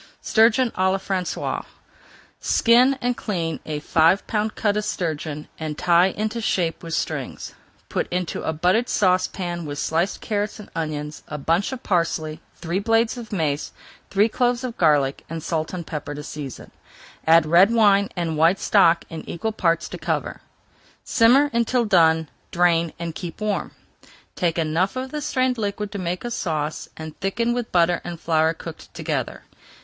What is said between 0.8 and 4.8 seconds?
LA FRANÇAISE Skin and clean a five pound cut